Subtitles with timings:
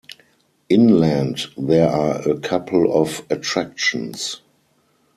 [0.67, 4.41] Inland there are a couple of attractions.